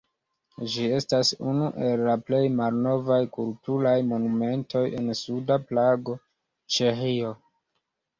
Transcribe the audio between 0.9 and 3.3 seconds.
estas unu el la plej malnovaj